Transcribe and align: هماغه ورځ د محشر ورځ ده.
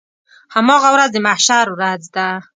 هماغه 0.55 0.89
ورځ 0.95 1.09
د 1.13 1.17
محشر 1.25 1.65
ورځ 1.75 2.03
ده. 2.15 2.27